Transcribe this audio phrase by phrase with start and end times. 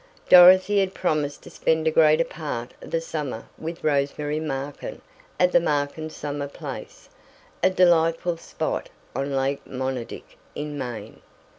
[0.29, 4.99] Dorothy had promised to spend a greater part of the summer with Rose Mary Markin
[5.39, 7.07] at the Markin summer place,
[7.61, 11.21] a delightful spot on Lake Monadic in Maine.